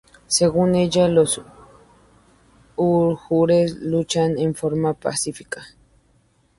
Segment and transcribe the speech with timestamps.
[0.25, 1.39] Según ella, los
[2.75, 5.63] uigures luchan en forma pacífica.